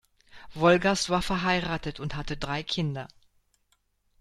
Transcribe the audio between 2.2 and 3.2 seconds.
drei Kinder.